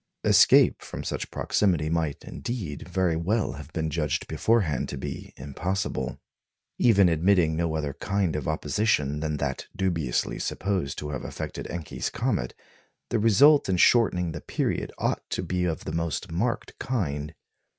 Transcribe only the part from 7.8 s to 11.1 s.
kind of opposition than that dubiously supposed to